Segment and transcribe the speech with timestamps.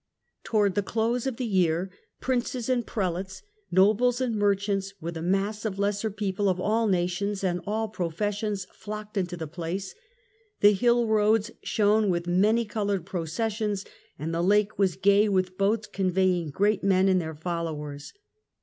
[0.43, 5.63] Towards the close of the year, princes and prelates, nobles and merchants, with a mass
[5.63, 9.93] of lesser people of all nations and all professions flocked into the place;
[10.61, 13.85] the hill roads shone with many coloured processions,
[14.17, 18.11] and the lake was gay with boats conveying great men and their followers.